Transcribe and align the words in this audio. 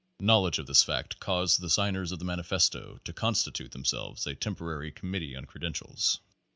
Knowledge 0.19 0.57
of 0.57 0.65
this 0.65 0.81
fact 0.83 1.19
caused 1.19 1.61
the 1.61 1.69
sign 1.69 1.95
ers 1.95 2.11
of 2.11 2.17
the 2.17 2.25
Manifesto 2.25 2.99
to 3.03 3.13
constitute 3.13 3.71
themselves 3.71 4.25
a 4.25 4.33
tem 4.33 4.55
porary 4.55 4.95
committee 4.95 5.35
on 5.35 5.45
credentials. 5.45 6.19